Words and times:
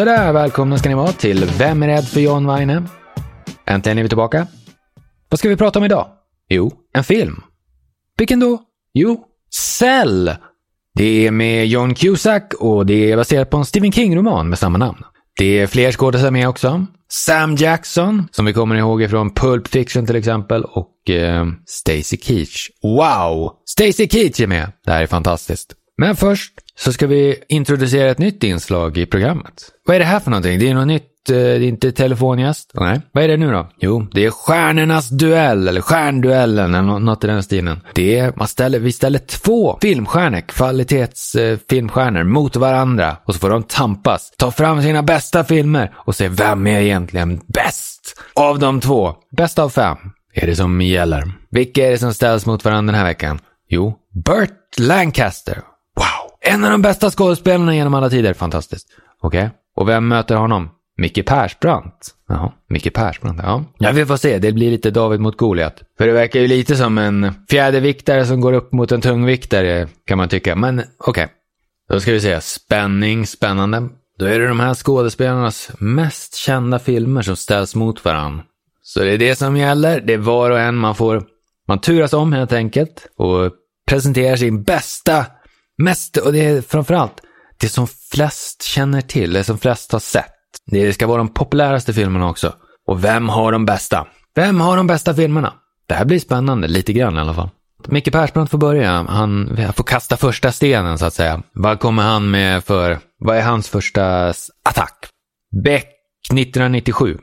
Sådär, 0.00 0.32
välkomna 0.32 0.78
ska 0.78 0.88
ni 0.88 0.94
vara 0.94 1.12
till 1.12 1.44
Vem 1.58 1.82
är 1.82 1.86
rädd 1.86 2.08
för 2.08 2.20
John 2.20 2.46
Weine? 2.46 2.82
Äntligen 3.66 3.98
är 3.98 4.02
vi 4.02 4.08
tillbaka. 4.08 4.46
Vad 5.28 5.38
ska 5.38 5.48
vi 5.48 5.56
prata 5.56 5.78
om 5.78 5.84
idag? 5.84 6.06
Jo, 6.48 6.72
en 6.92 7.04
film. 7.04 7.42
Vilken 8.18 8.40
då? 8.40 8.62
Jo, 8.94 9.24
Cell! 9.54 10.30
Det 10.94 11.26
är 11.26 11.30
med 11.30 11.66
John 11.66 11.94
Cusack 11.94 12.54
och 12.54 12.86
det 12.86 13.12
är 13.12 13.16
baserat 13.16 13.50
på 13.50 13.56
en 13.56 13.64
Stephen 13.64 13.92
King-roman 13.92 14.48
med 14.48 14.58
samma 14.58 14.78
namn. 14.78 14.98
Det 15.38 15.58
är 15.58 15.66
fler 15.66 15.92
skådespelare 15.92 16.32
med 16.32 16.48
också. 16.48 16.86
Sam 17.08 17.56
Jackson, 17.56 18.28
som 18.30 18.44
vi 18.44 18.52
kommer 18.52 18.74
ihåg 18.74 19.02
ifrån 19.02 19.34
Pulp 19.34 19.68
Fiction 19.68 20.06
till 20.06 20.16
exempel, 20.16 20.64
och 20.64 21.10
eh, 21.10 21.46
Stacy 21.66 22.16
Keach. 22.16 22.68
Wow! 22.82 23.52
Stacy 23.66 24.08
Keach 24.08 24.40
är 24.40 24.46
med! 24.46 24.72
Det 24.84 24.92
här 24.92 25.02
är 25.02 25.06
fantastiskt. 25.06 25.74
Men 26.00 26.16
först 26.16 26.52
så 26.76 26.92
ska 26.92 27.06
vi 27.06 27.36
introducera 27.48 28.10
ett 28.10 28.18
nytt 28.18 28.44
inslag 28.44 28.98
i 28.98 29.06
programmet. 29.06 29.54
Vad 29.86 29.96
är 29.96 30.00
det 30.00 30.06
här 30.06 30.20
för 30.20 30.30
någonting? 30.30 30.58
Det 30.58 30.68
är 30.68 30.74
något 30.74 30.86
nytt, 30.86 31.30
eh, 31.30 31.34
det 31.34 31.40
är 31.40 31.62
inte 31.62 31.92
telefongäst. 31.92 32.70
Nej. 32.74 33.00
Vad 33.12 33.24
är 33.24 33.28
det 33.28 33.36
nu 33.36 33.50
då? 33.50 33.68
Jo, 33.80 34.06
det 34.12 34.24
är 34.24 34.30
Stjärnornas 34.30 35.08
duell, 35.08 35.68
eller 35.68 35.80
Stjärnduellen, 35.80 36.74
eller 36.74 36.98
något 36.98 37.24
i 37.24 37.26
den 37.26 37.42
stilen. 37.42 37.80
Det 37.94 38.18
är, 38.18 38.32
man 38.36 38.48
ställer, 38.48 38.78
vi 38.78 38.92
ställer 38.92 39.18
två 39.18 39.78
filmstjärnor, 39.82 40.40
kvalitetsfilmstjärnor, 40.40 42.24
mot 42.24 42.56
varandra. 42.56 43.16
Och 43.24 43.34
så 43.34 43.40
får 43.40 43.50
de 43.50 43.62
tampas, 43.62 44.30
ta 44.38 44.50
fram 44.50 44.82
sina 44.82 45.02
bästa 45.02 45.44
filmer 45.44 45.92
och 45.96 46.14
se 46.14 46.28
vem 46.28 46.66
är 46.66 46.80
egentligen 46.80 47.40
bäst 47.46 48.20
av 48.34 48.58
de 48.58 48.80
två. 48.80 49.14
Bäst 49.36 49.58
av 49.58 49.68
fem 49.68 49.96
är 50.34 50.46
det 50.46 50.56
som 50.56 50.80
gäller. 50.80 51.32
Vilka 51.50 51.86
är 51.86 51.90
det 51.90 51.98
som 51.98 52.14
ställs 52.14 52.46
mot 52.46 52.64
varandra 52.64 52.92
den 52.92 53.00
här 53.00 53.08
veckan? 53.08 53.38
Jo, 53.68 53.94
Burt 54.24 54.78
Lancaster 54.78 55.62
en 56.40 56.64
av 56.64 56.70
de 56.70 56.82
bästa 56.82 57.10
skådespelarna 57.10 57.74
genom 57.74 57.94
alla 57.94 58.10
tider. 58.10 58.34
Fantastiskt. 58.34 58.88
Okej. 59.20 59.38
Okay. 59.38 59.50
Och 59.76 59.88
vem 59.88 60.08
möter 60.08 60.34
honom? 60.34 60.70
Micke 60.96 61.26
Persbrandt. 61.26 62.14
Jaha, 62.28 62.52
Micke 62.68 62.92
Persbrandt. 62.94 63.40
Ja. 63.42 63.64
ja, 63.78 63.92
vi 63.92 64.06
får 64.06 64.16
se. 64.16 64.38
Det 64.38 64.52
blir 64.52 64.70
lite 64.70 64.90
David 64.90 65.20
mot 65.20 65.36
Goliat. 65.36 65.82
För 65.98 66.06
det 66.06 66.12
verkar 66.12 66.40
ju 66.40 66.46
lite 66.46 66.76
som 66.76 66.98
en 66.98 67.34
fjäderviktare 67.50 68.26
som 68.26 68.40
går 68.40 68.52
upp 68.52 68.72
mot 68.72 68.92
en 68.92 69.00
tungviktare, 69.00 69.88
kan 70.06 70.18
man 70.18 70.28
tycka. 70.28 70.56
Men 70.56 70.78
okej. 70.78 71.24
Okay. 71.24 71.26
Då 71.88 72.00
ska 72.00 72.12
vi 72.12 72.20
se. 72.20 72.40
Spänning, 72.40 73.26
spännande. 73.26 73.88
Då 74.18 74.26
är 74.26 74.38
det 74.38 74.48
de 74.48 74.60
här 74.60 74.74
skådespelarnas 74.74 75.70
mest 75.78 76.34
kända 76.34 76.78
filmer 76.78 77.22
som 77.22 77.36
ställs 77.36 77.74
mot 77.74 78.04
varandra. 78.04 78.44
Så 78.82 79.00
det 79.00 79.12
är 79.12 79.18
det 79.18 79.36
som 79.36 79.56
gäller. 79.56 80.00
Det 80.00 80.12
är 80.12 80.18
var 80.18 80.50
och 80.50 80.60
en 80.60 80.76
man 80.76 80.94
får... 80.94 81.22
Man 81.68 81.78
turas 81.78 82.12
om 82.12 82.32
helt 82.32 82.52
enkelt 82.52 83.06
och 83.16 83.52
presenterar 83.86 84.36
sin 84.36 84.62
bästa 84.62 85.26
Mest, 85.80 86.16
och 86.16 86.32
det 86.32 86.44
är 86.44 86.62
framförallt 86.62 87.20
det 87.60 87.68
som 87.68 87.86
flest 87.86 88.62
känner 88.62 89.00
till, 89.00 89.32
det 89.32 89.44
som 89.44 89.58
flest 89.58 89.92
har 89.92 90.00
sett. 90.00 90.32
Det 90.66 90.92
ska 90.92 91.06
vara 91.06 91.18
de 91.18 91.28
populäraste 91.28 91.92
filmerna 91.92 92.30
också. 92.30 92.54
Och 92.86 93.04
vem 93.04 93.28
har 93.28 93.52
de 93.52 93.66
bästa? 93.66 94.06
Vem 94.34 94.60
har 94.60 94.76
de 94.76 94.86
bästa 94.86 95.14
filmerna? 95.14 95.52
Det 95.86 95.94
här 95.94 96.04
blir 96.04 96.18
spännande, 96.18 96.68
lite 96.68 96.92
grann 96.92 97.16
i 97.16 97.20
alla 97.20 97.34
fall. 97.34 97.50
Micke 97.88 98.12
Persbrandt 98.12 98.50
får 98.50 98.58
börja. 98.58 99.06
Han 99.08 99.56
får 99.76 99.84
kasta 99.84 100.16
första 100.16 100.52
stenen 100.52 100.98
så 100.98 101.06
att 101.06 101.14
säga. 101.14 101.42
Vad 101.52 101.80
kommer 101.80 102.02
han 102.02 102.30
med 102.30 102.64
för, 102.64 102.98
vad 103.18 103.36
är 103.36 103.42
hans 103.42 103.68
första 103.68 104.28
attack? 104.64 105.08
Beck 105.64 105.88
1997. 106.32 107.18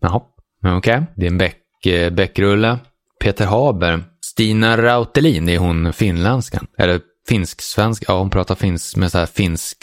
Jaha, 0.00 0.20
okej. 0.64 0.76
Okay. 0.76 1.00
Det 1.16 1.26
är 1.26 1.30
en 1.30 1.38
Beck, 1.38 1.86
eh, 1.86 2.10
Beckrulle. 2.10 2.78
Peter 3.20 3.46
Haber. 3.46 4.04
Stina 4.24 4.76
Rautelin, 4.76 5.46
det 5.46 5.54
är 5.54 5.58
hon 5.58 5.92
finländskan. 5.92 6.66
Eller 6.78 7.00
finsk-svensk, 7.28 8.04
ja 8.08 8.18
hon 8.18 8.30
pratar 8.30 8.54
finsk 8.54 8.96
med 8.96 9.12
så 9.12 9.18
här 9.18 9.26
finsk 9.26 9.78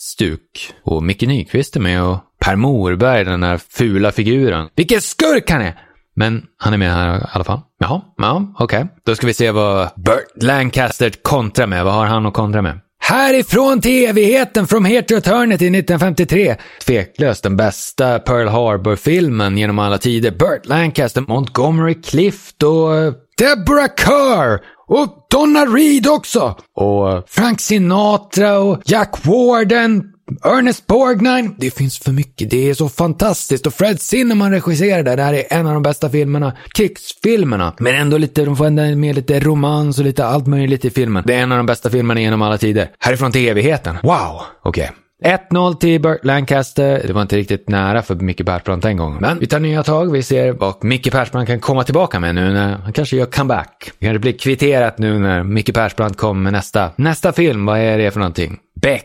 stuk. 0.00 0.74
Och 0.84 1.02
Micke 1.02 1.22
Nyqvist 1.22 1.76
är 1.76 1.80
med 1.80 2.02
och 2.02 2.18
Per 2.40 2.56
Morberg, 2.56 3.24
den 3.24 3.40
där 3.40 3.60
fula 3.70 4.12
figuren. 4.12 4.68
Vilken 4.76 5.00
skurk 5.00 5.50
han 5.50 5.62
är! 5.62 5.80
Men 6.16 6.42
han 6.58 6.72
är 6.72 6.78
med 6.78 6.92
här 6.92 7.18
i 7.18 7.22
alla 7.32 7.44
fall. 7.44 7.60
Jaha, 7.78 8.00
ja, 8.16 8.54
okej. 8.58 8.82
Okay. 8.82 8.88
Då 9.06 9.14
ska 9.14 9.26
vi 9.26 9.34
se 9.34 9.50
vad 9.50 9.88
Burt 9.96 10.42
Lancaster 10.42 11.10
kontrar 11.22 11.66
med. 11.66 11.84
Vad 11.84 11.94
har 11.94 12.06
han 12.06 12.26
att 12.26 12.34
kontra 12.34 12.62
med? 12.62 12.80
Härifrån 12.98 13.80
till 13.80 14.08
evigheten, 14.08 14.66
From 14.66 14.84
Here 14.84 15.02
to 15.02 15.14
Eternity 15.14 15.66
1953. 15.66 16.56
Tveklöst 16.86 17.42
den 17.42 17.56
bästa 17.56 18.18
Pearl 18.18 18.48
Harbor-filmen 18.48 19.58
genom 19.58 19.78
alla 19.78 19.98
tider. 19.98 20.30
Burt 20.30 20.66
Lancaster, 20.66 21.24
Montgomery 21.28 21.94
Clift 22.02 22.62
och 22.62 23.14
Deborah 23.38 23.90
Kerr 23.96 24.60
och 24.86 25.26
Donna 25.30 25.64
Reed 25.64 26.06
också! 26.06 26.56
Och 26.76 27.12
eh, 27.12 27.22
Frank 27.26 27.60
Sinatra 27.60 28.58
och 28.58 28.82
Jack 28.84 29.26
Warden, 29.26 30.12
Ernest 30.44 30.86
Borgnine. 30.86 31.54
Det 31.58 31.70
finns 31.70 31.98
för 31.98 32.12
mycket. 32.12 32.50
Det 32.50 32.70
är 32.70 32.74
så 32.74 32.88
fantastiskt. 32.88 33.66
Och 33.66 33.74
Fred 33.74 34.00
Zinnemann 34.00 34.52
regisserade. 34.52 35.16
Det 35.16 35.22
här 35.22 35.34
är 35.34 35.44
en 35.50 35.66
av 35.66 35.74
de 35.74 35.82
bästa 35.82 36.10
filmerna. 36.10 36.56
Krigsfilmerna. 36.74 37.74
Men 37.78 37.94
ändå 37.94 38.18
lite, 38.18 38.44
de 38.44 38.56
får 38.56 38.66
ändå 38.66 38.82
med 38.82 39.14
lite 39.14 39.40
romans 39.40 39.98
och 39.98 40.04
lite 40.04 40.26
allt 40.26 40.46
möjligt 40.46 40.84
i 40.84 40.90
filmen. 40.90 41.22
Det 41.26 41.34
är 41.34 41.42
en 41.42 41.52
av 41.52 41.58
de 41.58 41.66
bästa 41.66 41.90
filmerna 41.90 42.20
genom 42.20 42.42
alla 42.42 42.58
tider. 42.58 42.90
Härifrån 42.98 43.32
till 43.32 43.48
evigheten. 43.48 43.96
Wow! 44.02 44.42
Okej. 44.62 44.84
Okay. 44.84 45.05
1-0 45.24 45.74
till 45.74 46.00
Burt 46.00 46.24
Lancaster. 46.24 47.02
Det 47.06 47.12
var 47.12 47.22
inte 47.22 47.36
riktigt 47.36 47.68
nära 47.68 48.02
för 48.02 48.14
Micke 48.14 48.46
Persbrandt 48.46 48.82
den 48.82 48.96
gången. 48.96 49.18
Men 49.20 49.38
vi 49.38 49.46
tar 49.46 49.60
nya 49.60 49.82
tag. 49.82 50.12
Vi 50.12 50.22
ser 50.22 50.52
vad 50.52 50.84
Micke 50.84 51.12
Persbrandt 51.12 51.48
kan 51.48 51.60
komma 51.60 51.84
tillbaka 51.84 52.20
med 52.20 52.34
nu 52.34 52.52
när 52.52 52.72
han 52.72 52.92
kanske 52.92 53.16
gör 53.16 53.26
comeback. 53.26 53.90
Det 53.98 54.06
kanske 54.06 54.18
blir 54.18 54.32
kvitterat 54.32 54.98
nu 54.98 55.18
när 55.18 55.42
Micke 55.42 55.74
Persbrandt 55.74 56.16
kommer 56.16 56.42
med 56.42 56.52
nästa, 56.52 56.90
nästa 56.96 57.32
film. 57.32 57.66
Vad 57.66 57.78
är 57.78 57.98
det 57.98 58.10
för 58.10 58.20
någonting? 58.20 58.58
Beck. 58.80 59.04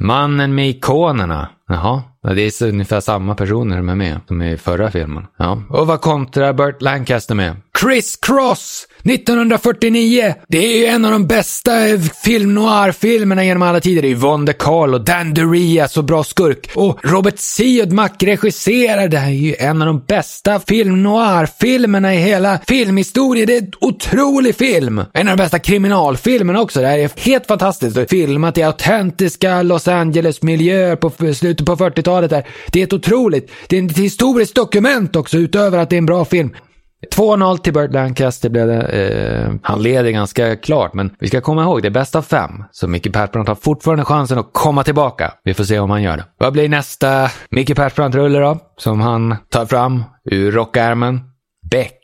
Mannen 0.00 0.54
med 0.54 0.68
ikonerna. 0.68 1.48
Jaha, 1.68 2.02
det 2.34 2.42
är 2.42 2.68
ungefär 2.68 3.00
samma 3.00 3.34
personer 3.34 3.76
som 3.76 3.88
är 3.88 3.94
med 3.94 4.20
som 4.28 4.42
i 4.42 4.56
förra 4.56 4.90
filmen. 4.90 5.26
Ja. 5.36 5.62
Och 5.68 5.86
vad 5.86 6.00
kontrar 6.00 6.52
Burt 6.52 6.82
Lancaster 6.82 7.34
med? 7.34 7.56
Chris 7.80 8.16
Cross! 8.16 8.86
1949! 9.04 10.34
Det 10.48 10.58
är 10.58 10.78
ju 10.78 10.86
en 10.86 11.04
av 11.04 11.10
de 11.10 11.26
bästa 11.26 11.72
film 12.24 12.54
noir-filmerna 12.54 13.44
genom 13.44 13.62
alla 13.62 13.80
tider. 13.80 14.02
Det 14.02 14.08
är 14.08 14.10
Yvonne 14.10 14.46
de 14.46 14.52
Carlo, 14.52 14.98
Dan 14.98 15.34
Duria, 15.34 15.88
så 15.88 16.02
bra 16.02 16.24
skurk. 16.24 16.70
Och 16.74 16.98
Robert 17.02 17.38
Siodmak 17.38 18.22
regisserar. 18.22 19.08
Det 19.08 19.18
här 19.18 19.28
är 19.28 19.34
ju 19.34 19.54
en 19.58 19.82
av 19.82 19.86
de 19.86 20.04
bästa 20.08 20.60
film 20.60 21.02
noir-filmerna 21.02 22.14
i 22.14 22.18
hela 22.18 22.58
filmhistorien. 22.68 23.46
Det 23.46 23.56
är 23.56 23.62
en 23.62 23.72
otrolig 23.80 24.54
film! 24.56 25.02
En 25.12 25.28
av 25.28 25.36
de 25.36 25.42
bästa 25.42 25.58
kriminalfilmerna 25.58 26.60
också. 26.60 26.80
Det 26.80 26.86
här 26.86 26.98
är 26.98 27.10
helt 27.16 27.46
fantastiskt. 27.46 28.10
Filmat 28.10 28.58
i 28.58 28.62
autentiska 28.62 29.62
Los 29.62 29.88
Angeles-miljöer 29.88 30.96
på 30.96 31.34
slutet 31.34 31.66
på 31.66 31.76
40-talet. 31.76 32.30
Det 32.72 32.80
är 32.80 32.84
ett 32.84 32.92
otroligt, 32.92 33.50
det 33.68 33.78
är 33.78 33.84
ett 33.84 33.98
historiskt 33.98 34.54
dokument 34.54 35.16
också 35.16 35.38
utöver 35.38 35.78
att 35.78 35.90
det 35.90 35.96
är 35.96 35.98
en 35.98 36.06
bra 36.06 36.24
film. 36.24 36.50
2-0 37.06 37.58
till 37.58 37.72
Burt 37.72 37.92
Lancaster 37.92 38.48
blev 38.48 38.66
det. 38.66 38.82
Eh, 38.82 39.52
han 39.62 39.82
leder 39.82 40.10
ganska 40.10 40.56
klart, 40.56 40.94
men 40.94 41.14
vi 41.18 41.28
ska 41.28 41.40
komma 41.40 41.62
ihåg, 41.62 41.82
det 41.82 41.88
är 41.88 41.90
bäst 41.90 42.16
av 42.16 42.22
fem. 42.22 42.64
Så 42.70 42.88
Micke 42.88 43.12
Persbrandt 43.12 43.48
har 43.48 43.54
fortfarande 43.54 44.04
chansen 44.04 44.38
att 44.38 44.50
komma 44.52 44.84
tillbaka. 44.84 45.32
Vi 45.44 45.54
får 45.54 45.64
se 45.64 45.78
om 45.78 45.90
han 45.90 46.02
gör 46.02 46.16
det. 46.16 46.24
Vad 46.38 46.52
blir 46.52 46.68
nästa 46.68 47.30
Micke 47.50 47.76
Persbrandt-rulle 47.76 48.38
då? 48.38 48.58
Som 48.76 49.00
han 49.00 49.36
tar 49.48 49.66
fram 49.66 50.04
ur 50.24 50.52
rockärmen. 50.52 51.20
Beck. 51.70 51.94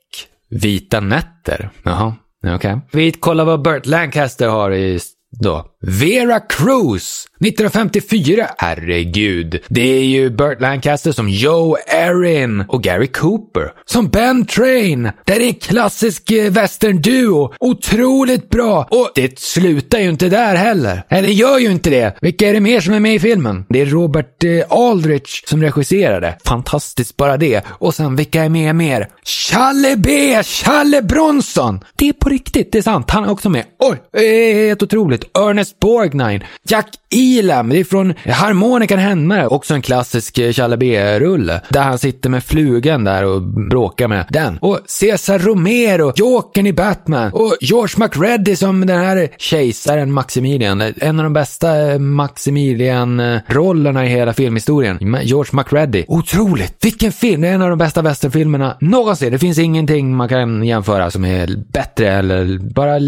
Vita 0.51 1.01
nätter. 1.01 1.71
Jaha, 1.83 2.15
okej. 2.43 2.55
Okay. 2.55 2.77
Vi 2.93 3.13
kollar 3.13 3.45
vad 3.45 3.63
Burt 3.63 3.87
Lancaster 3.87 4.49
har 4.49 4.73
i 4.73 5.01
då. 5.41 5.65
Vera 5.87 6.41
Cruz 6.41 7.27
1954. 7.41 8.47
Herregud. 8.59 9.61
Det 9.69 9.99
är 9.99 10.05
ju 10.05 10.31
Burt 10.31 10.61
Lancaster 10.61 11.13
som 11.13 11.29
Joe 11.29 11.77
Erin 11.87 12.65
och 12.69 12.83
Gary 12.83 13.07
Cooper 13.07 13.73
som 13.85 14.09
Ben 14.09 14.47
Train. 14.47 15.11
Det 15.25 15.33
är 15.33 15.41
en 15.41 15.55
klassisk 15.55 16.31
eh, 16.31 16.51
western-duo. 16.51 17.55
Otroligt 17.61 18.51
bra. 18.51 18.89
Och 18.91 19.11
det 19.15 19.39
slutar 19.39 19.99
ju 19.99 20.09
inte 20.09 20.29
där 20.29 20.55
heller. 20.55 21.03
Eller 21.09 21.29
gör 21.29 21.59
ju 21.59 21.71
inte 21.71 21.91
det. 21.91 22.17
Vilka 22.21 22.49
är 22.49 22.53
det 22.53 22.61
mer 22.61 22.81
som 22.81 22.95
är 22.95 23.01
med 23.01 23.15
i 23.15 23.19
filmen? 23.19 23.65
Det 23.69 23.81
är 23.81 23.87
Robert 23.87 24.45
eh, 24.45 24.73
Aldrich 24.79 25.45
som 25.47 25.63
regisserade. 25.63 26.39
Fantastiskt 26.45 27.17
bara 27.17 27.37
det. 27.37 27.65
Och 27.69 27.95
sen 27.95 28.17
vilka 28.17 28.45
är 28.45 28.49
med 28.49 28.77
mer? 28.77 29.09
Challe 29.25 29.97
B! 29.97 30.43
Challe 30.43 31.03
Bronson! 31.03 31.81
Det 31.97 32.09
är 32.09 32.13
på 32.13 32.29
riktigt, 32.29 32.73
det 32.73 32.79
är 32.79 32.83
sant. 32.83 33.11
Han 33.11 33.25
är 33.25 33.31
också 33.31 33.51
med. 33.51 33.65
Oj, 33.79 34.25
helt 34.69 34.83
otroligt. 34.83 35.37
Ernest 35.39 35.74
Borgnine. 35.81 36.41
Jack 36.69 36.87
Elam, 37.15 37.69
det 37.69 37.81
är 37.81 37.85
från 37.85 38.15
Harmonikan 38.27 38.99
Hämmare, 38.99 39.47
också 39.47 39.75
en 39.75 39.83
klassisk 39.83 40.39
eh, 40.39 40.53
Chalabé-rulle, 40.53 41.61
Där 41.69 41.83
han 41.83 41.99
sitter 41.99 42.31
med 42.31 42.45
flugan 42.45 43.05
där 43.05 43.25
och 43.25 43.43
bråkar 43.43 44.09
med 44.09 44.27
den. 44.31 44.59
Och 44.59 44.81
Cesar 44.87 45.39
Romero, 45.39 46.13
Jokern 46.17 46.67
i 46.67 46.73
Batman. 46.73 47.33
Och 47.33 47.57
George 47.61 47.95
McReady 47.99 48.57
som 48.57 48.87
den 48.87 49.01
här 49.01 49.29
kejsaren 49.39 50.13
Maximilian. 50.13 50.81
En 50.81 51.19
av 51.19 51.25
de 51.25 51.33
bästa 51.33 51.93
eh, 51.93 51.99
Maximilian-rollerna 51.99 54.07
i 54.07 54.09
hela 54.09 54.33
filmhistorien. 54.33 55.17
George 55.23 55.51
McReady. 55.53 56.05
Otroligt! 56.09 56.85
Vilken 56.85 57.13
film! 57.13 57.41
Det 57.41 57.49
är 57.49 57.55
en 57.55 57.63
av 57.63 57.71
de 57.71 57.79
bästa 57.79 58.03
westernfilmerna 58.03 58.77
någonsin. 58.81 59.33
Det 59.33 59.39
finns 59.39 59.59
ingenting 59.59 60.17
man 60.17 60.29
kan 60.29 60.65
jämföra 60.65 61.11
som 61.11 61.25
är 61.25 61.49
bättre 61.73 62.13
eller 62.13 62.59
bara 62.59 62.99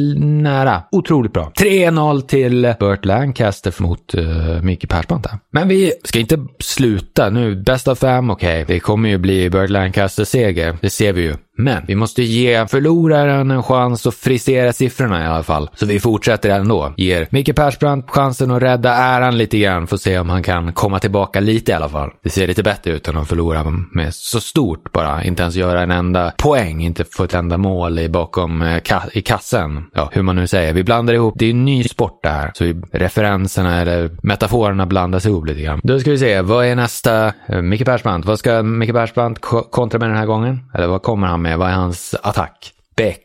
nära. 0.51 0.83
Otroligt 0.91 1.33
bra. 1.33 1.53
3-0 1.59 2.21
till 2.21 2.56
till 2.56 2.75
Burt 2.79 3.05
Lancaster 3.05 3.82
mot 3.82 4.14
eh, 4.14 4.23
uh, 4.23 4.62
Micke 4.62 4.88
Persbrandt. 4.88 5.26
Men 5.50 5.69
vi 5.69 5.93
ska 6.05 6.19
inte 6.19 6.47
sluta 6.58 7.31
nu. 7.31 7.56
Bäst 7.56 7.88
av 7.88 7.94
fem, 7.94 8.31
okej. 8.31 8.62
Okay. 8.62 8.75
Det 8.75 8.81
kommer 8.81 9.08
ju 9.08 9.19
bli 9.19 9.50
Burt 9.50 9.70
Lancaster-seger. 9.70 10.79
Det 10.81 10.91
ser 10.91 11.12
vi 11.12 11.23
ju. 11.23 11.35
Men 11.56 11.85
vi 11.87 11.94
måste 11.94 12.23
ge 12.23 12.67
förloraren 12.67 13.50
en 13.50 13.62
chans 13.62 14.06
att 14.06 14.14
frisera 14.14 14.73
siffrorna 14.73 15.25
i 15.25 15.26
alla 15.26 15.43
fall. 15.43 15.70
Så 15.75 15.87
vi 15.87 16.00
fortsätter 16.00 16.50
ändå. 16.50 16.94
Ger 16.97 17.26
Micke 17.31 17.56
Persbrandt 17.56 18.11
chansen 18.11 18.50
att 18.50 18.62
rädda 18.62 18.93
äran 18.94 19.38
lite 19.38 19.58
grann. 19.58 19.87
Får 19.87 19.97
se 19.97 20.19
om 20.19 20.31
han 20.31 20.43
kan 20.43 20.73
komma 20.73 20.99
tillbaka 20.99 21.41
lite 21.41 21.73
i 21.73 21.75
alla 21.75 21.88
fall. 21.88 22.11
Det 22.23 22.31
ser 22.31 22.47
lite 22.47 22.62
bättre 22.62 22.91
ut 22.91 23.08
än 23.08 23.17
att 23.17 23.29
förlora 23.29 23.64
med 23.93 24.14
så 24.14 24.41
stort 24.41 24.93
bara. 24.93 25.25
Inte 25.25 25.43
ens 25.43 25.55
göra 25.56 25.82
en 25.82 25.91
enda 25.91 26.32
poäng, 26.38 26.85
inte 26.85 27.05
få 27.05 27.25
ett 27.25 27.35
enda 27.35 27.56
mål 27.56 27.99
i 27.99 28.09
bakom 28.09 28.62
eh, 28.62 28.81
ka 28.81 29.02
i 29.12 29.23
kassen. 29.23 29.85
Ja, 29.94 30.09
hur 30.12 30.23
man 30.23 30.37
nu 30.37 30.47
säger. 30.47 30.73
Vi 30.73 30.85
blandar 30.85 31.14
ihop. 31.14 31.35
Det 31.37 31.47
är 31.47 31.50
en 31.50 31.64
ny 31.64 31.85
sport 31.85 32.20
det 32.23 32.29
här. 32.29 32.50
Så 32.55 32.64
referenserna 32.93 33.81
eller 33.81 34.11
metaforerna 34.23 34.87
blandas 34.87 35.26
ihop 35.26 35.47
lite 35.47 35.61
grann. 35.61 35.81
Då 35.82 36.00
ska 36.00 36.11
vi 36.11 36.19
se. 36.19 36.41
Vad 36.41 36.67
är 36.67 36.76
nästa? 36.76 37.32
Eh, 37.47 37.62
Micke 37.62 37.85
Persbrandt. 37.85 38.26
Vad 38.26 38.38
ska 38.38 38.62
Micke 38.62 38.93
Persbrandt 38.93 39.41
kontra 39.70 39.99
med 39.99 40.09
den 40.09 40.17
här 40.17 40.26
gången? 40.26 40.61
Eller 40.75 40.87
vad 40.87 41.02
kommer 41.02 41.26
han 41.26 41.43
med? 41.43 41.46
Vad 41.55 41.71
är 41.71 41.75
hans 41.75 42.15
attack? 42.23 42.73
Bäck. 42.97 43.23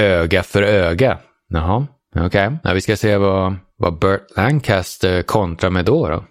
Öga 0.00 0.42
för 0.42 0.62
öga. 0.62 1.18
Jaha, 1.48 1.86
okej. 2.16 2.46
Okay. 2.46 2.74
vi 2.74 2.80
ska 2.80 2.96
se 2.96 3.16
vad, 3.16 3.56
vad 3.76 3.98
Burt 3.98 4.36
Lancaster 4.36 5.22
kontrar 5.22 5.70
med 5.70 5.84
då, 5.84 6.08
då. 6.08 6.24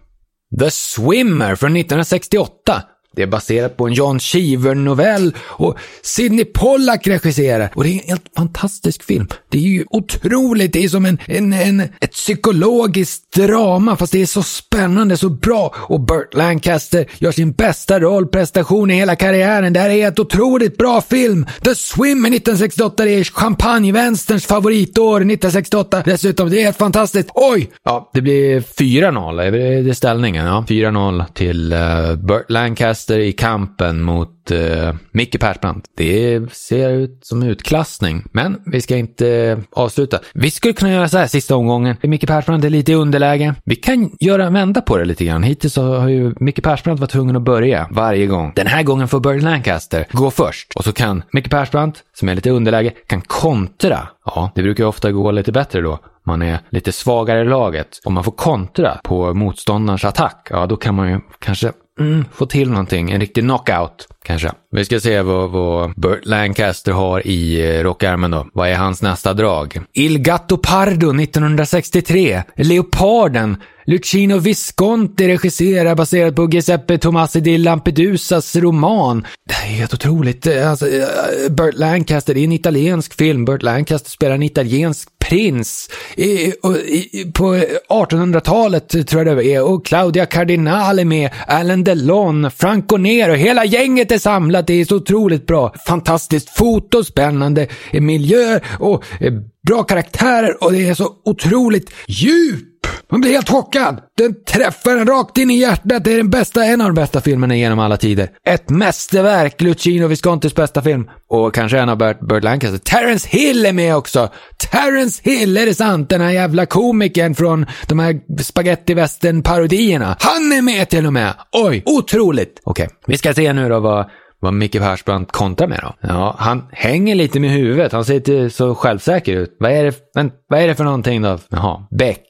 The 0.60 0.72
Swimmer 0.72 1.56
från 1.56 1.76
1968 1.76 2.84
det 3.16 3.22
är 3.22 3.28
baserat 3.28 3.78
på 3.78 3.88
en 3.88 3.94
John 3.94 4.20
Cheever-novell 4.20 5.36
och 5.40 5.78
Sidney 6.02 6.46
Pollack 6.46 7.08
regisserar. 7.08 7.72
Och 7.76 7.84
det 7.84 7.90
är 7.90 7.94
en 7.94 8.10
helt 8.10 8.26
fantastisk 8.36 9.04
film. 9.04 9.28
Det 9.50 9.58
är 9.58 9.62
ju 9.62 9.86
otroligt. 9.90 10.74
Det 10.74 10.84
är 10.84 10.90
som 10.90 11.06
en, 11.06 11.18
en, 11.26 11.54
en, 11.54 11.80
ett 11.80 12.12
psykologiskt 12.12 13.32
drama, 13.34 13.96
fast 13.96 14.12
det 14.12 14.22
är 14.22 14.26
så 14.26 14.44
spännande, 14.44 15.18
så 15.18 15.30
bra. 15.30 15.76
Och 15.76 16.02
Burt 16.02 16.34
Lancaster 16.34 17.06
gör 17.18 17.32
sin 17.32 17.52
bästa 17.52 18.00
rollprestation 18.00 18.92
i 18.92 18.96
hela 18.96 19.16
karriären. 19.16 19.74
Det 19.74 19.80
här 19.80 19.90
är 19.90 20.08
ett 20.08 20.20
otroligt 20.20 20.78
bra 20.78 21.02
film. 21.02 21.46
The 21.62 21.76
Swim 21.76 22.26
1968, 22.26 23.06
det 23.06 23.12
är 23.12 23.24
champagnevänsterns 23.24 24.46
favoritår 24.46 25.18
1968. 25.18 26.02
Dessutom, 26.06 26.50
det 26.50 26.60
är 26.60 26.64
helt 26.64 26.78
fantastiskt. 26.78 27.30
Oj! 27.34 27.70
Ja, 27.84 28.10
det 28.14 28.22
blir 28.22 28.62
4-0. 28.62 29.52
Det 29.52 29.90
Är 29.90 29.94
ställningen? 29.94 30.46
Ja, 30.46 30.66
4-0 30.68 31.26
till 31.34 31.74
uh, 31.74 32.16
Burt 32.16 32.50
Lancaster 32.50 33.05
Leicester 33.10 33.20
i 33.20 33.32
kampen 33.32 34.02
mot 34.02 34.52
eh, 34.52 34.94
Micke 35.12 35.40
Persbrandt. 35.40 35.86
Det 35.98 36.42
ser 36.52 36.90
ut 36.90 37.20
som 37.22 37.44
utklassning, 37.44 38.24
men 38.32 38.62
vi 38.66 38.82
ska 38.82 38.98
inte 38.98 39.30
eh, 39.30 39.58
avsluta. 39.72 40.20
Vi 40.34 40.52
skulle 40.52 40.74
kunna 40.74 40.92
göra 40.92 41.10
så 41.10 41.18
här 41.18 41.28
sista 41.28 41.56
omgången. 41.56 41.96
Micke 42.02 42.28
Persbrandt 42.28 42.66
är 42.66 42.70
lite 42.70 42.92
i 42.92 42.96
underläge. 42.96 43.56
Vi 43.66 43.76
kan 43.76 44.12
göra 44.20 44.50
vända 44.50 44.82
på 44.82 44.98
det 44.98 45.06
lite 45.06 45.26
grann. 45.26 45.44
Hittills 45.44 45.76
har 45.76 46.08
ju 46.08 46.34
Micke 46.40 46.64
Persbrandt 46.64 47.02
varit 47.02 47.12
tvungen 47.12 47.36
att 47.36 47.42
börja 47.42 47.88
varje 47.92 48.26
gång. 48.26 48.52
Den 48.56 48.68
här 48.68 48.84
gången 48.84 49.08
får 49.08 49.20
Burt 49.20 49.42
Lancaster 49.42 50.08
gå 50.12 50.32
först 50.32 50.74
och 50.76 50.84
så 50.84 50.94
kan 50.94 51.24
Micke 51.32 51.50
Persbrandt, 51.50 52.04
som 52.14 52.30
är 52.30 52.36
lite 52.36 52.50
i 52.50 52.52
underläge, 52.52 52.92
kan 53.08 53.22
kontra. 53.22 54.08
Ja, 54.26 54.52
det 54.56 54.62
brukar 54.62 54.84
ju 54.84 54.88
ofta 54.88 55.12
gå 55.12 55.32
lite 55.32 55.52
bättre 55.52 55.82
då 55.82 56.00
man 56.28 56.42
är 56.42 56.60
lite 56.70 56.92
svagare 56.92 57.42
i 57.42 57.46
laget. 57.46 57.88
Om 58.06 58.14
man 58.14 58.24
får 58.24 58.32
kontra 58.32 58.98
på 59.04 59.34
motståndarens 59.34 60.06
attack, 60.06 60.48
ja 60.50 60.66
då 60.66 60.78
kan 60.78 60.96
man 60.96 61.10
ju 61.10 61.20
kanske 61.40 61.72
mm, 62.00 62.26
få 62.34 62.46
till 62.46 62.70
någonting. 62.70 63.12
En 63.12 63.20
riktig 63.20 63.44
knockout 63.44 64.08
kanske. 64.26 64.52
Vi 64.72 64.86
ska 64.86 65.00
se 65.00 65.22
vad, 65.22 65.50
vad 65.50 65.94
Burt 65.96 66.26
Lancaster 66.26 66.92
har 66.92 67.28
i 67.28 67.62
eh, 67.78 67.84
rockärmen 67.84 68.32
då. 68.32 68.48
Vad 68.54 68.70
är 68.70 68.76
hans 68.76 69.02
nästa 69.02 69.34
drag? 69.34 69.82
Il 69.94 70.20
Gatto 70.20 70.58
Pardo 70.58 71.22
1963. 71.22 72.44
Leoparden 72.56 73.58
Lucino 73.88 74.40
Visconti 74.40 75.28
regisserar 75.28 75.96
baserat 75.96 76.36
på 76.36 76.50
Giuseppe 76.50 76.98
Tomasi 76.98 77.40
di 77.40 77.58
Lampedusas 77.58 78.56
roman. 78.56 79.28
Det 79.48 79.54
här 79.54 79.70
är 79.70 79.74
helt 79.74 79.94
otroligt. 79.94 80.48
Eh, 80.48 80.70
alltså, 80.70 80.88
eh, 80.88 81.06
Burt 81.50 81.76
Lancaster, 81.76 82.34
det 82.34 82.40
är 82.40 82.44
en 82.44 82.52
italiensk 82.52 83.14
film. 83.14 83.46
Burt 83.46 83.64
Lancaster 83.64 84.10
spelar 84.10 84.36
en 84.36 84.44
italiensk 84.44 85.10
prins 85.20 85.90
i, 86.16 86.24
i, 86.24 87.32
på 87.34 87.56
1800-talet 87.90 89.08
tror 89.08 89.28
jag 89.28 89.38
det 89.38 89.46
är. 89.46 89.64
Och 89.64 89.86
Claudia 89.86 90.26
Cardinale 90.26 91.02
är 91.02 91.06
med, 91.06 91.32
Alan 91.48 91.84
Delon, 91.86 92.52
Franco 92.52 92.98
Nero, 92.98 93.34
hela 93.34 93.66
gänget 93.66 94.12
är 94.12 94.18
samlat. 94.18 94.68
Det 94.68 94.74
är 94.74 94.86
så 94.86 94.96
otroligt 94.96 95.48
bra. 95.48 95.74
Fantastiskt 95.88 96.50
foto, 96.50 97.04
spännande 97.04 97.68
miljö 97.94 98.60
och 98.80 99.04
eh, 99.20 99.34
bra 99.68 99.84
karaktärer 99.84 100.64
och 100.64 100.72
det 100.72 100.88
är 100.88 100.94
så 100.94 101.14
otroligt 101.26 101.92
djup 102.08 102.75
man 103.12 103.22
blir 103.22 103.32
helt 103.32 103.50
chockad. 103.50 104.02
Den 104.18 104.44
träffar 104.44 104.98
en 104.98 105.08
rakt 105.08 105.38
in 105.38 105.52
i 105.52 105.58
hjärtat. 105.58 106.04
Det 106.04 106.14
är 106.14 106.18
den 106.18 106.30
bästa, 106.30 106.66
en 106.66 106.82
av 106.82 106.88
de 106.88 106.94
bästa 106.94 107.22
filmerna 107.22 107.56
genom 107.56 107.80
alla 107.80 107.98
tider. 107.98 108.30
Ett 108.48 108.70
mästerverk, 108.70 109.62
Lucino 109.62 110.08
Viscontis 110.08 110.56
bästa 110.56 110.82
film. 110.82 111.10
Och 111.30 111.54
kanske 111.54 111.80
en 111.80 111.90
av 111.90 111.98
Burt, 111.98 112.20
Burt 112.20 112.44
Lancaster. 112.44 112.78
Terrence 112.78 113.28
Hill 113.30 113.66
är 113.66 113.74
med 113.74 113.96
också. 113.96 114.30
Terrence 114.72 115.22
Hill, 115.24 115.58
är 115.58 115.66
det 115.66 115.74
sant? 115.74 116.10
Den 116.10 116.22
här 116.22 116.32
jävla 116.32 116.66
komikern 116.66 117.36
från 117.36 117.66
de 117.88 118.00
här 118.00 118.42
spaghetti 118.44 118.96
parodierna 119.44 120.18
Han 120.20 120.52
är 120.52 120.62
med 120.62 120.90
till 120.90 121.06
och 121.06 121.14
med. 121.14 121.34
Oj, 121.52 121.84
otroligt. 121.86 122.62
Okej, 122.64 122.86
okay. 122.86 122.98
vi 123.08 123.18
ska 123.18 123.34
se 123.34 123.54
nu 123.54 123.70
då 123.70 123.80
vad 123.80 124.10
vad 124.40 124.54
Micke 124.54 124.80
Persbrandt 124.80 125.32
kontrar 125.32 125.68
med 125.68 125.80
då? 125.82 125.96
Ja, 126.02 126.36
han 126.38 126.68
hänger 126.72 127.16
lite 127.16 127.40
med 127.40 127.50
huvudet. 127.50 127.92
Han 127.92 128.06
ser 128.06 128.14
inte 128.14 128.50
så 128.50 128.76
självsäker 128.76 129.38
ut. 129.38 129.56
Vad 129.60 129.72
är 129.72 129.84
det, 129.84 129.96
men, 130.16 130.32
vad 130.48 130.60
är 130.60 130.68
det 130.68 130.76
för 130.76 130.84
någonting 130.84 131.22
då? 131.22 131.40
Jaha, 131.50 131.88
Beck 131.92 132.22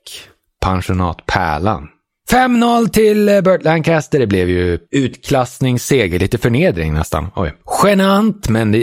pensionat 0.66 1.26
Pärlan. 1.26 1.88
5-0 2.32 2.90
till 2.90 3.30
eh, 3.30 3.42
Burt 3.42 3.64
Lancaster. 3.64 4.20
Det 4.20 4.28
blev 4.28 4.50
ju 4.50 4.80
utklassningsseger, 4.92 6.20
lite 6.20 6.38
förnedring 6.38 6.94
nästan. 6.94 7.28
Oj. 7.36 7.54
Genant, 7.84 8.50
men 8.50 8.72
det, 8.72 8.80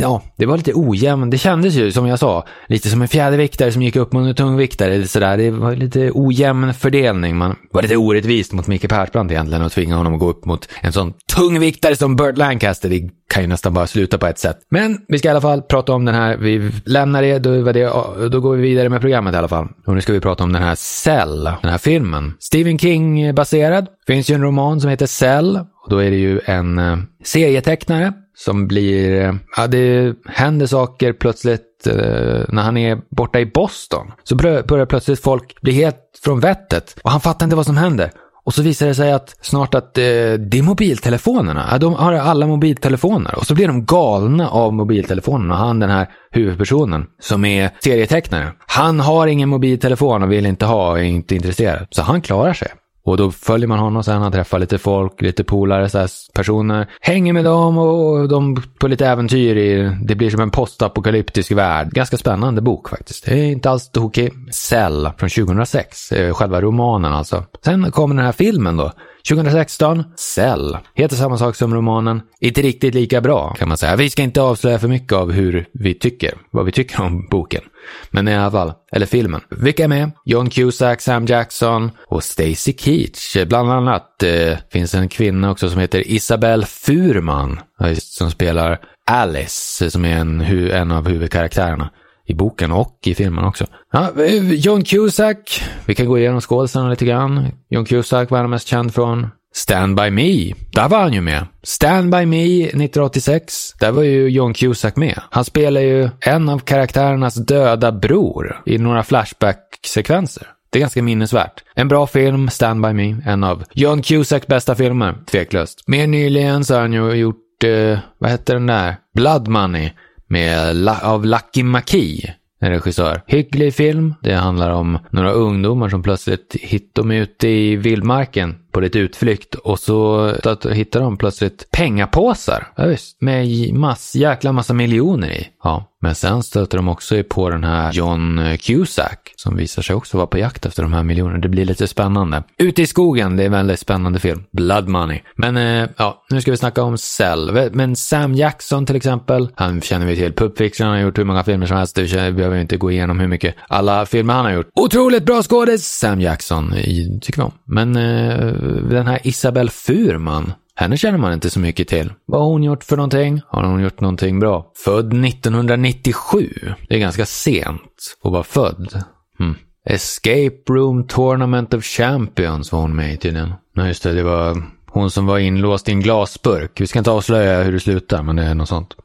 ja, 0.00 0.22
det 0.36 0.46
var 0.46 0.56
lite 0.56 0.72
ojämnt. 0.74 1.30
Det 1.30 1.38
kändes 1.38 1.74
ju, 1.74 1.92
som 1.92 2.06
jag 2.06 2.18
sa, 2.18 2.46
lite 2.68 2.88
som 2.88 3.02
en 3.02 3.08
fjärdeviktare 3.08 3.72
som 3.72 3.82
gick 3.82 3.96
upp 3.96 4.12
mot 4.12 4.26
en 4.26 4.34
tungviktare. 4.34 5.06
Sådär. 5.06 5.36
Det 5.36 5.50
var 5.50 5.76
lite 5.76 6.10
ojämn 6.14 6.74
fördelning. 6.74 7.36
Man 7.36 7.56
var 7.72 7.82
lite 7.82 7.96
orättvist 7.96 8.52
mot 8.52 8.66
Micke 8.66 8.88
Persbrandt 8.88 9.32
egentligen 9.32 9.64
och 9.64 9.72
tvinga 9.72 9.96
honom 9.96 10.14
att 10.14 10.20
gå 10.20 10.30
upp 10.30 10.44
mot 10.44 10.68
en 10.80 10.92
sån 10.92 11.12
tungviktare 11.36 11.96
som 11.96 12.16
Burt 12.16 12.38
Lancaster. 12.38 12.88
Det 12.88 13.10
kan 13.28 13.42
ju 13.42 13.48
nästan 13.48 13.74
bara 13.74 13.86
sluta 13.86 14.18
på 14.18 14.26
ett 14.26 14.38
sätt. 14.38 14.58
Men 14.70 14.98
vi 15.08 15.18
ska 15.18 15.28
i 15.28 15.30
alla 15.30 15.40
fall 15.40 15.62
prata 15.62 15.92
om 15.92 16.04
den 16.04 16.14
här. 16.14 16.36
Vi 16.36 16.72
lämnar 16.84 17.22
det, 17.22 17.38
då, 17.38 17.72
det, 17.72 17.90
då 18.28 18.40
går 18.40 18.56
vi 18.56 18.62
vidare 18.62 18.88
med 18.88 19.00
programmet 19.00 19.34
i 19.34 19.36
alla 19.36 19.48
fall. 19.48 19.68
Och 19.86 19.94
nu 19.94 20.00
ska 20.00 20.12
vi 20.12 20.20
prata 20.20 20.44
om 20.44 20.52
den 20.52 20.62
här 20.62 20.74
Cell, 20.74 21.44
den 21.44 21.70
här 21.70 21.78
filmen. 21.78 22.34
Stephen 22.40 22.78
King-baserad. 22.78 23.86
Finns 24.06 24.30
ju 24.30 24.34
en 24.34 24.42
roman 24.42 24.80
som 24.80 24.90
heter 24.90 25.06
Cell. 25.06 25.56
Och 25.56 25.90
då 25.90 25.98
är 25.98 26.10
det 26.10 26.16
ju 26.16 26.40
en 26.44 26.78
uh, 26.78 26.98
serietecknare 27.24 28.12
som 28.36 28.68
blir, 28.68 29.28
uh, 29.28 29.34
ja 29.56 29.66
det 29.66 30.14
händer 30.26 30.66
saker 30.66 31.12
plötsligt 31.12 31.86
uh, 31.86 32.44
när 32.48 32.62
han 32.62 32.76
är 32.76 32.98
borta 33.10 33.40
i 33.40 33.46
Boston. 33.46 34.12
Så 34.24 34.36
börjar 34.36 34.86
plötsligt 34.86 35.20
folk 35.20 35.60
bli 35.62 35.72
helt 35.72 36.00
från 36.24 36.40
vettet 36.40 36.96
och 37.02 37.10
han 37.10 37.20
fattar 37.20 37.46
inte 37.46 37.56
vad 37.56 37.66
som 37.66 37.76
händer. 37.76 38.10
Och 38.46 38.54
så 38.54 38.62
visar 38.62 38.86
det 38.86 38.94
sig 38.94 39.12
att 39.12 39.36
snart 39.40 39.74
att 39.74 39.98
eh, 39.98 40.02
det 40.02 40.58
är 40.58 40.62
mobiltelefonerna. 40.62 41.78
De 41.78 41.94
har 41.94 42.12
alla 42.12 42.46
mobiltelefoner. 42.46 43.34
Och 43.38 43.46
så 43.46 43.54
blir 43.54 43.66
de 43.66 43.84
galna 43.84 44.48
av 44.48 44.72
mobiltelefonerna. 44.72 45.54
Han 45.54 45.80
den 45.80 45.90
här 45.90 46.06
huvudpersonen 46.30 47.06
som 47.20 47.44
är 47.44 47.70
serietecknare. 47.80 48.52
Han 48.66 49.00
har 49.00 49.26
ingen 49.26 49.48
mobiltelefon 49.48 50.22
och 50.22 50.32
vill 50.32 50.46
inte 50.46 50.66
ha 50.66 50.90
och 50.90 50.98
är 50.98 51.02
inte 51.02 51.34
intresserad. 51.34 51.86
Så 51.90 52.02
han 52.02 52.22
klarar 52.22 52.52
sig. 52.52 52.68
Och 53.06 53.16
då 53.16 53.30
följer 53.30 53.68
man 53.68 53.78
honom 53.78 54.04
sen, 54.04 54.22
han 54.22 54.32
träffar 54.32 54.58
lite 54.58 54.78
folk, 54.78 55.22
lite 55.22 55.44
polare, 55.44 55.88
så 55.88 55.98
här, 55.98 56.10
personer. 56.34 56.86
Hänger 57.00 57.32
med 57.32 57.44
dem 57.44 57.78
och 57.78 58.28
de 58.28 58.62
på 58.78 58.88
lite 58.88 59.06
äventyr 59.06 59.56
i, 59.56 59.96
det 60.02 60.14
blir 60.14 60.30
som 60.30 60.40
en 60.40 60.50
postapokalyptisk 60.50 61.52
värld. 61.52 61.92
Ganska 61.92 62.16
spännande 62.16 62.62
bok 62.62 62.88
faktiskt. 62.88 63.24
Det 63.24 63.32
är 63.32 63.44
inte 63.44 63.70
alls 63.70 63.90
tokig. 63.90 64.32
Cell 64.50 65.10
från 65.18 65.28
2006, 65.28 66.12
eh, 66.12 66.34
själva 66.34 66.60
romanen 66.60 67.12
alltså. 67.12 67.44
Sen 67.64 67.90
kommer 67.90 68.14
den 68.14 68.24
här 68.24 68.32
filmen 68.32 68.76
då. 68.76 68.92
2016, 69.28 70.04
Cell. 70.16 70.78
Heter 70.94 71.16
samma 71.16 71.38
sak 71.38 71.56
som 71.56 71.74
romanen. 71.74 72.22
Inte 72.40 72.62
riktigt 72.62 72.94
lika 72.94 73.20
bra 73.20 73.54
kan 73.58 73.68
man 73.68 73.76
säga. 73.76 73.96
Vi 73.96 74.10
ska 74.10 74.22
inte 74.22 74.42
avslöja 74.42 74.78
för 74.78 74.88
mycket 74.88 75.12
av 75.12 75.32
hur 75.32 75.66
vi 75.72 75.94
tycker, 75.94 76.34
vad 76.50 76.64
vi 76.64 76.72
tycker 76.72 77.02
om 77.02 77.26
boken. 77.30 77.62
Men 78.10 78.28
i 78.28 78.34
alla 78.34 78.50
fall, 78.50 78.72
eller 78.92 79.06
filmen. 79.06 79.40
Vilka 79.50 79.84
är 79.84 79.88
med? 79.88 80.10
John 80.24 80.50
Cusack, 80.50 81.00
Sam 81.00 81.26
Jackson 81.26 81.90
och 82.06 82.24
Stacy 82.24 82.72
Keach. 82.78 83.36
Bland 83.46 83.72
annat 83.72 84.22
eh, 84.22 84.58
finns 84.72 84.94
en 84.94 85.08
kvinna 85.08 85.50
också 85.50 85.70
som 85.70 85.80
heter 85.80 86.08
Isabelle 86.08 86.66
Furman. 86.66 87.60
Eh, 87.80 87.94
som 87.94 88.30
spelar 88.30 88.80
Alice, 89.10 89.90
som 89.90 90.04
är 90.04 90.16
en, 90.16 90.40
en 90.70 90.92
av 90.92 91.08
huvudkaraktärerna 91.08 91.90
i 92.26 92.34
boken 92.34 92.72
och 92.72 92.98
i 93.04 93.14
filmen 93.14 93.44
också. 93.44 93.66
Ja, 93.92 94.12
eh, 94.22 94.52
John 94.52 94.84
Cusack, 94.84 95.64
vi 95.86 95.94
kan 95.94 96.06
gå 96.06 96.18
igenom 96.18 96.40
skådisarna 96.40 96.90
lite 96.90 97.04
grann. 97.04 97.48
John 97.68 97.84
Cusack, 97.84 98.30
vad 98.30 98.38
är 98.38 98.42
han 98.42 98.50
mest 98.50 98.68
känd 98.68 98.94
från? 98.94 99.30
Stand 99.56 99.96
By 99.96 100.10
Me, 100.10 100.54
där 100.72 100.88
var 100.88 101.00
han 101.00 101.12
ju 101.12 101.20
med. 101.20 101.46
Stand 101.62 102.10
By 102.10 102.26
Me 102.26 102.64
1986, 102.64 103.72
där 103.80 103.92
var 103.92 104.02
ju 104.02 104.28
John 104.28 104.54
Cusack 104.54 104.96
med. 104.96 105.20
Han 105.30 105.44
spelar 105.44 105.80
ju 105.80 106.10
en 106.20 106.48
av 106.48 106.58
karaktärernas 106.58 107.34
döda 107.34 107.92
bror 107.92 108.62
i 108.66 108.78
några 108.78 109.02
Flashback-sekvenser. 109.02 110.46
Det 110.70 110.78
är 110.78 110.80
ganska 110.80 111.02
minnesvärt. 111.02 111.64
En 111.74 111.88
bra 111.88 112.06
film, 112.06 112.50
Stand 112.50 112.82
By 112.82 112.92
Me, 112.92 113.16
en 113.26 113.44
av 113.44 113.64
John 113.72 114.02
Cusacks 114.02 114.46
bästa 114.46 114.74
filmer, 114.74 115.14
tveklöst. 115.26 115.82
Mer 115.86 116.06
nyligen 116.06 116.64
så 116.64 116.74
har 116.74 116.80
han 116.80 116.92
ju 116.92 117.12
gjort, 117.12 117.64
eh, 117.64 117.98
vad 118.18 118.30
heter 118.30 118.54
den 118.54 118.66
där? 118.66 118.96
Blood 119.14 119.48
Money 119.48 119.90
med, 120.28 120.88
av 120.88 121.26
Lucky 121.26 121.62
McKee 121.62 122.34
en 122.64 122.72
regissör. 122.72 123.22
Hygglig 123.26 123.74
film. 123.74 124.14
Det 124.20 124.34
handlar 124.34 124.70
om 124.70 124.98
några 125.10 125.30
ungdomar 125.30 125.88
som 125.88 126.02
plötsligt 126.02 126.56
hittar 126.60 127.02
dem 127.02 127.10
ute 127.10 127.48
i 127.48 127.76
vildmarken 127.76 128.54
på 128.72 128.80
lite 128.80 128.98
utflykt 128.98 129.54
och 129.54 129.78
så 129.78 130.26
hittar 130.70 131.00
de 131.00 131.16
plötsligt 131.16 131.70
pengapåsar. 131.70 132.66
Ja, 132.76 132.86
visst, 132.86 133.20
med 133.20 133.74
mass, 133.74 134.14
jäkla 134.14 134.52
massa 134.52 134.74
miljoner 134.74 135.30
i. 135.30 135.48
Ja, 135.62 135.84
men 136.04 136.14
sen 136.14 136.42
stöter 136.42 136.78
de 136.78 136.88
också 136.88 137.22
på 137.28 137.50
den 137.50 137.64
här 137.64 137.92
John 137.92 138.40
Cusack 138.60 139.32
som 139.36 139.56
visar 139.56 139.82
sig 139.82 139.96
också 139.96 140.16
vara 140.16 140.26
på 140.26 140.38
jakt 140.38 140.66
efter 140.66 140.82
de 140.82 140.92
här 140.92 141.02
miljonerna. 141.02 141.38
Det 141.38 141.48
blir 141.48 141.64
lite 141.64 141.86
spännande. 141.86 142.42
Ute 142.58 142.82
i 142.82 142.86
skogen, 142.86 143.36
det 143.36 143.42
är 143.42 143.46
en 143.46 143.52
väldigt 143.52 143.80
spännande 143.80 144.18
film. 144.18 144.44
Blood 144.52 144.88
Money. 144.88 145.20
Men 145.36 145.56
eh, 145.56 145.88
ja, 145.96 146.24
nu 146.30 146.40
ska 146.40 146.50
vi 146.50 146.56
snacka 146.56 146.82
om 146.82 146.98
Cell. 146.98 147.70
Men 147.72 147.96
Sam 147.96 148.34
Jackson 148.34 148.86
till 148.86 148.96
exempel, 148.96 149.48
han 149.54 149.80
känner 149.80 150.06
vi 150.06 150.16
till. 150.16 150.32
Pulp 150.32 150.58
Fiction, 150.58 150.86
han 150.86 150.96
har 150.96 151.02
gjort 151.02 151.18
hur 151.18 151.24
många 151.24 151.44
filmer 151.44 151.66
som 151.66 151.76
helst. 151.76 151.98
Vi 151.98 152.32
behöver 152.32 152.56
inte 152.56 152.76
gå 152.76 152.90
igenom 152.90 153.20
hur 153.20 153.28
mycket 153.28 153.54
alla 153.68 154.06
filmer 154.06 154.34
han 154.34 154.44
har 154.44 154.52
gjort. 154.52 154.68
Otroligt 154.74 155.24
bra 155.24 155.42
skådis, 155.42 155.86
Sam 155.86 156.20
Jackson, 156.20 156.74
tycker 157.20 157.36
vi 157.36 157.42
om. 157.42 157.52
Men 157.64 157.96
eh, 157.96 158.52
den 158.90 159.06
här 159.06 159.20
Isabelle 159.24 159.70
Furman, 159.70 160.52
henne 160.74 160.96
känner 160.96 161.18
man 161.18 161.32
inte 161.32 161.50
så 161.50 161.60
mycket 161.60 161.88
till. 161.88 162.12
Vad 162.26 162.40
har 162.40 162.48
hon 162.48 162.62
gjort 162.62 162.84
för 162.84 162.96
någonting? 162.96 163.40
Har 163.48 163.64
hon 163.64 163.82
gjort 163.82 164.00
någonting 164.00 164.40
bra? 164.40 164.72
Född 164.84 165.24
1997. 165.24 166.48
Det 166.88 166.94
är 166.94 166.98
ganska 166.98 167.26
sent 167.26 168.16
att 168.22 168.32
vara 168.32 168.42
född. 168.42 169.02
Hmm. 169.38 169.54
Escape 169.86 170.62
Room 170.68 171.06
Tournament 171.06 171.74
of 171.74 171.84
Champions 171.84 172.72
var 172.72 172.80
hon 172.80 172.96
med 172.96 173.14
i 173.14 173.16
tydligen. 173.16 173.52
Nej, 173.76 173.88
just 173.88 174.02
det, 174.02 174.12
det 174.12 174.22
var 174.22 174.62
hon 174.86 175.10
som 175.10 175.26
var 175.26 175.38
inlåst 175.38 175.88
i 175.88 175.92
en 175.92 176.00
glasburk. 176.00 176.80
Vi 176.80 176.86
ska 176.86 176.98
inte 176.98 177.10
avslöja 177.10 177.62
hur 177.62 177.72
det 177.72 177.80
slutar, 177.80 178.22
men 178.22 178.36
det 178.36 178.42
är 178.42 178.54
något 178.54 178.68
sånt. 178.68 178.96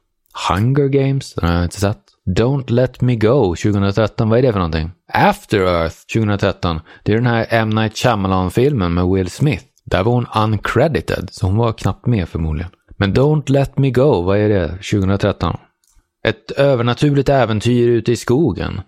Hunger 0.49 0.87
Games, 0.87 1.33
den 1.33 1.49
har 1.49 1.55
jag 1.55 1.63
inte 1.63 1.79
sett. 1.79 1.99
Don't 2.37 2.71
Let 2.71 3.01
Me 3.01 3.15
Go 3.15 3.55
2013, 3.55 4.29
vad 4.29 4.39
är 4.39 4.43
det 4.43 4.51
för 4.51 4.59
någonting? 4.59 4.91
After 5.13 5.59
Earth 5.59 5.95
2013, 6.13 6.79
det 7.03 7.11
är 7.11 7.15
den 7.15 7.25
här 7.25 7.45
M. 7.49 7.69
Night 7.69 7.97
Shyamalan-filmen 7.97 8.93
med 8.93 9.07
Will 9.07 9.29
Smith. 9.29 9.65
Där 9.89 10.03
var 10.03 10.11
hon 10.11 10.27
uncredited, 10.35 11.29
så 11.31 11.45
hon 11.45 11.57
var 11.57 11.73
knappt 11.73 12.05
med 12.05 12.29
förmodligen. 12.29 12.71
Men 12.97 13.13
Don't 13.13 13.51
Let 13.51 13.77
Me 13.77 13.91
Go, 13.91 14.21
vad 14.21 14.37
är 14.37 14.49
det? 14.49 14.67
2013? 14.67 15.57
Ett 16.25 16.51
övernaturligt 16.51 17.29
äventyr 17.29 17.87
ute 17.87 18.11
i 18.11 18.15
skogen. 18.15 18.81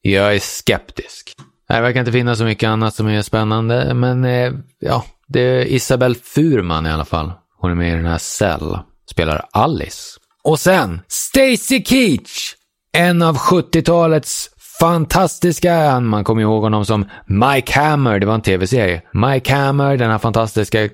Jag 0.00 0.34
är 0.34 0.38
skeptisk. 0.38 1.32
Det 1.68 1.80
verkar 1.80 2.00
inte 2.00 2.12
finnas 2.12 2.38
så 2.38 2.44
mycket 2.44 2.68
annat 2.68 2.94
som 2.94 3.08
är 3.08 3.22
spännande, 3.22 3.94
men 3.94 4.24
eh, 4.24 4.52
ja, 4.78 5.04
det 5.26 5.40
är 5.40 5.64
Isabelle 5.64 6.14
Furman 6.14 6.86
i 6.86 6.90
alla 6.90 7.04
fall. 7.04 7.32
Hon 7.58 7.70
är 7.70 7.74
med 7.74 7.92
i 7.92 7.96
den 7.96 8.06
här 8.06 8.18
Cell, 8.18 8.78
spelar 9.10 9.44
Alice. 9.52 10.18
Och 10.44 10.58
sen 10.58 11.00
Stacy 11.08 11.84
Keach! 11.84 12.54
En 12.92 13.22
av 13.22 13.36
70-talets 13.36 14.50
fantastiska, 14.80 16.00
man 16.00 16.24
kommer 16.24 16.42
ihåg 16.42 16.62
honom 16.62 16.84
som 16.84 17.04
Mike 17.26 17.80
Hammer, 17.80 18.18
det 18.18 18.26
var 18.26 18.34
en 18.34 18.40
tv-serie. 18.40 19.02
Mike 19.12 19.54
Hammer, 19.54 19.96
den 19.96 20.10
här 20.10 20.18
fantastiska 20.18 20.88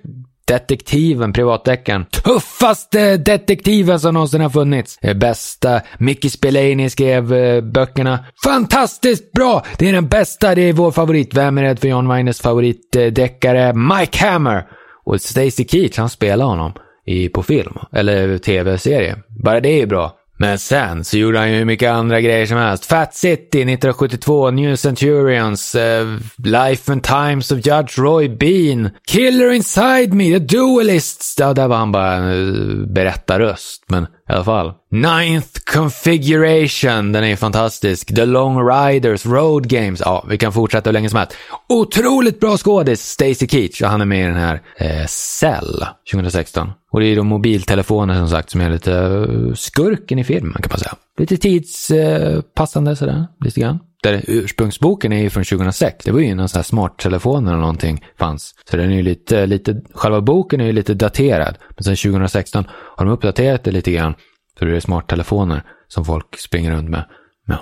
detektiven, 0.49 1.33
privatdeckaren. 1.33 2.05
Tuffaste 2.05 3.17
detektiven 3.17 4.01
som 4.01 4.15
någonsin 4.15 4.41
har 4.41 4.51
funnits. 4.51 4.99
Eh, 5.03 5.17
bästa. 5.17 5.81
Mickey 5.99 6.31
Spillane 6.31 6.91
skrev 6.91 7.35
eh, 7.35 7.61
böckerna. 7.61 8.25
Fantastiskt 8.45 9.33
bra! 9.33 9.65
Det 9.79 9.89
är 9.89 9.93
den 9.93 10.09
bästa, 10.09 10.55
det 10.55 10.63
är 10.63 10.73
vår 10.73 10.91
favorit. 10.91 11.35
Vem 11.35 11.59
är 11.59 11.63
rädd 11.63 11.79
för 11.79 11.89
John 11.89 12.09
Waynes 12.09 12.41
favoritdeckare? 12.41 13.73
Mike 13.75 14.27
Hammer! 14.27 14.67
Och 15.05 15.21
Stacy 15.21 15.65
Keach, 15.69 15.99
han 15.99 16.09
spelar 16.09 16.45
honom 16.47 16.73
i, 17.07 17.29
på 17.29 17.43
film. 17.43 17.79
Eller 17.93 18.39
tv-serie. 18.39 19.17
Bara 19.45 19.61
det 19.61 19.69
är 19.69 19.77
ju 19.77 19.87
bra. 19.87 20.18
Men 20.41 20.59
sen 20.59 21.05
så 21.05 21.19
gjorde 21.19 21.39
han 21.39 21.51
ju 21.51 21.57
hur 21.57 21.65
mycket 21.65 21.91
andra 21.91 22.21
grejer 22.21 22.47
som 22.47 22.57
helst. 22.57 22.87
Fat 22.87 23.15
City 23.15 23.59
1972, 23.59 24.51
New 24.51 24.77
Centurions, 24.77 25.75
uh, 25.75 25.83
eh, 25.83 26.07
Life 26.37 26.93
and 26.93 27.05
Times 27.05 27.53
of 27.53 27.59
Judge 27.67 27.99
Roy 27.99 28.29
Bean, 28.29 28.91
Killer 29.07 29.51
Inside 29.51 30.15
Me, 30.15 30.25
The 30.25 30.57
Duelists. 30.57 31.37
Ja, 31.39 31.55
där 31.55 31.69
var 31.69 31.77
han 31.77 31.93
bara 31.93 32.13
en 32.13 32.25
uh, 32.25 32.87
berättarröst, 32.87 33.85
men 33.87 34.07
i 34.29 34.33
alla 34.33 34.45
fall. 34.45 34.73
Ninth 34.91 35.61
Configuration, 35.75 37.13
den 37.13 37.25
är 37.25 37.37
fantastisk. 37.37 38.15
The 38.15 38.25
Long 38.25 38.69
Riders, 38.69 39.27
Road 39.27 39.69
Games. 39.69 40.01
Ja, 40.05 40.25
vi 40.29 40.39
kan 40.39 40.53
fortsätta 40.53 40.91
hur 40.91 40.93
länge 40.93 41.11
som 41.11 41.19
helst. 41.19 41.35
Otroligt 41.69 42.41
bra 42.41 42.57
skådis, 42.57 43.01
Stacy 43.01 43.47
Keach, 43.49 43.83
och 43.83 43.89
han 43.89 44.01
är 44.01 44.05
med 44.05 44.21
i 44.21 44.27
den 44.27 44.37
här 44.37 44.61
eh, 44.77 45.07
Cell 45.07 45.85
2016. 46.13 46.71
Och 46.91 47.01
det 47.01 47.07
är 47.07 47.17
de 47.17 47.27
mobiltelefoner 47.27 48.15
som 48.15 48.29
sagt 48.29 48.51
som 48.51 48.61
är 48.61 48.71
lite 48.71 48.93
uh, 48.93 49.55
skurken 49.55 50.19
i 50.19 50.25
filmen 50.25 50.63
kan 50.63 50.71
man 50.71 50.79
säga. 50.79 50.95
Lite 51.19 51.37
tidspassande 51.37 52.91
eh, 52.91 52.93
uh, 52.93 52.99
sådär, 52.99 53.27
lite 53.41 53.61
grann. 53.61 53.79
Där 54.03 54.25
ursprungsboken 54.27 55.13
är 55.13 55.23
ju 55.23 55.31
från 55.31 55.45
2006. 55.45 56.05
Det 56.05 56.13
var 56.13 56.21
ju 56.21 56.27
innan 56.27 56.49
så 56.49 56.59
här 56.59 56.63
smarttelefoner 56.63 57.51
eller 57.51 57.61
någonting 57.61 58.05
fanns. 58.19 58.55
Så 58.71 58.77
den 58.77 58.91
är 58.91 58.97
ju 58.97 59.03
lite, 59.03 59.47
lite, 59.47 59.83
själva 59.95 60.21
boken 60.21 60.61
är 60.61 60.67
ju 60.67 60.73
lite 60.73 60.95
daterad. 60.95 61.59
Men 61.77 61.85
sen 61.85 61.97
2016 61.97 62.65
har 62.71 63.05
de 63.05 63.13
uppdaterat 63.13 63.65
det 63.65 63.71
lite 63.71 63.93
grann. 63.93 64.15
Så 64.59 64.65
det 64.65 64.77
är 64.77 64.81
smarttelefoner 64.81 65.63
som 65.89 66.05
folk 66.05 66.39
springer 66.39 66.73
runt 66.73 66.91
med. 66.91 67.05
Ja. 67.47 67.57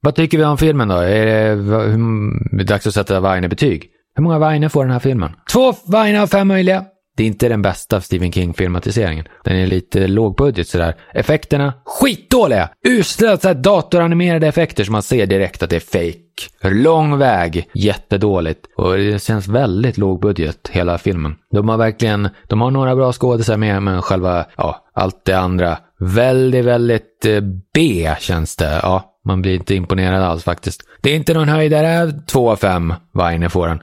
Vad 0.00 0.14
tycker 0.14 0.38
vi 0.38 0.44
om 0.44 0.58
filmen 0.58 0.88
då? 0.88 0.96
Är 0.96 1.26
det, 1.26 1.54
hur, 1.54 2.56
det 2.56 2.62
är 2.62 2.66
dags 2.66 2.86
att 2.86 2.94
sätta 2.94 3.20
Vaine 3.20 3.48
betyg? 3.48 3.90
Hur 4.14 4.22
många 4.22 4.38
Vaine 4.38 4.70
får 4.70 4.84
den 4.84 4.92
här 4.92 5.00
filmen? 5.00 5.32
Två 5.52 5.74
Vaine 5.86 6.20
av 6.20 6.26
fem 6.26 6.48
möjliga. 6.48 6.84
Det 7.18 7.24
är 7.24 7.26
inte 7.26 7.48
den 7.48 7.62
bästa 7.62 8.00
Stephen 8.00 8.32
King-filmatiseringen. 8.32 9.24
Den 9.44 9.56
är 9.56 9.66
lite 9.66 10.06
lågbudget 10.06 10.68
sådär. 10.68 10.94
Effekterna, 11.14 11.72
skitdåliga! 11.84 12.68
Usla 12.88 13.36
datoranimerade 13.54 14.46
effekter 14.46 14.84
som 14.84 14.92
man 14.92 15.02
ser 15.02 15.26
direkt 15.26 15.62
att 15.62 15.70
det 15.70 15.76
är 15.76 15.80
fake. 15.80 16.74
Lång 16.74 17.18
väg, 17.18 17.68
jättedåligt. 17.74 18.60
Och 18.76 18.96
det 18.96 19.22
känns 19.22 19.48
väldigt 19.48 19.98
lågbudget 19.98 20.70
hela 20.72 20.98
filmen. 20.98 21.36
De 21.50 21.68
har 21.68 21.76
verkligen, 21.76 22.28
de 22.46 22.60
har 22.60 22.70
några 22.70 22.96
bra 22.96 23.12
skådisar 23.12 23.56
med, 23.56 23.82
men 23.82 24.02
själva, 24.02 24.46
ja, 24.56 24.86
allt 24.94 25.24
det 25.24 25.38
andra. 25.38 25.78
Väldigt, 26.00 26.64
väldigt 26.64 27.26
eh, 27.26 27.40
B 27.74 28.10
känns 28.20 28.56
det. 28.56 28.80
Ja, 28.82 29.18
man 29.24 29.42
blir 29.42 29.54
inte 29.54 29.74
imponerad 29.74 30.22
alls 30.22 30.44
faktiskt. 30.44 30.82
Det 31.00 31.10
är 31.10 31.16
inte 31.16 31.34
någon 31.34 31.48
höjdare, 31.48 32.12
2 32.26 32.50
av 32.50 32.56
5, 32.56 32.94
Weiner 33.14 33.48
får 33.48 33.68
den. 33.68 33.82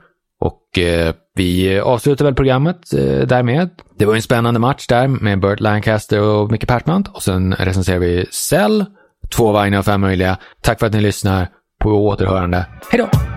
Eh, 0.77 1.13
vi 1.35 1.79
avslutar 1.79 2.25
väl 2.25 2.35
programmet 2.35 2.93
eh, 2.93 3.27
därmed. 3.27 3.69
Det 3.97 4.05
var 4.05 4.15
en 4.15 4.21
spännande 4.21 4.59
match 4.59 4.87
där 4.87 5.07
med 5.07 5.39
Burt 5.39 5.59
Lancaster 5.59 6.21
och 6.21 6.51
Micke 6.51 6.67
Persbrandt. 6.67 7.07
Och 7.07 7.23
sen 7.23 7.55
recenserar 7.55 7.99
vi 7.99 8.25
Cell. 8.31 8.85
Två 9.35 9.51
vagnar 9.51 9.77
av 9.77 9.83
fem 9.83 10.01
möjliga. 10.01 10.37
Tack 10.61 10.79
för 10.79 10.87
att 10.87 10.93
ni 10.93 11.01
lyssnar. 11.01 11.47
På 11.79 11.89
återhörande. 11.89 12.65
Hej 12.91 12.97
då! 12.99 13.34